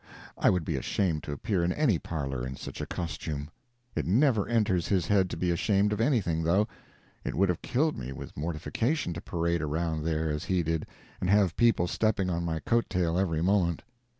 I 0.35 0.49
would 0.49 0.65
be 0.65 0.77
ashamed 0.77 1.21
to 1.25 1.31
appear 1.31 1.63
in 1.63 1.71
any 1.71 1.99
parlor 1.99 2.43
in 2.43 2.55
such 2.55 2.81
a 2.81 2.87
costume. 2.87 3.51
It 3.95 4.07
never 4.07 4.47
enters 4.47 4.87
his 4.87 5.05
head 5.05 5.29
to 5.29 5.37
be 5.37 5.51
ashamed 5.51 5.93
of 5.93 6.01
anything, 6.01 6.41
though. 6.41 6.67
It 7.23 7.35
would 7.35 7.49
have 7.49 7.61
killed 7.61 7.95
me 7.99 8.11
with 8.11 8.35
mortification 8.35 9.13
to 9.13 9.21
parade 9.21 9.61
around 9.61 10.03
there 10.03 10.31
as 10.31 10.45
he 10.45 10.63
did, 10.63 10.87
and 11.19 11.29
have 11.29 11.55
people 11.55 11.85
stepping 11.85 12.31
on 12.31 12.43
my 12.43 12.59
coat 12.61 12.87
tail 12.89 13.15
every 13.19 13.43
moment. 13.43 13.83